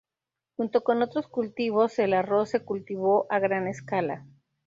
[0.57, 4.25] Junto con otros cultivos, el arroz se cultivó a gran escala.